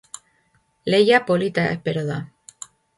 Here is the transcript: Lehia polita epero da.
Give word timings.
Lehia 0.95 1.21
polita 1.29 1.69
epero 1.77 2.07
da. 2.13 2.21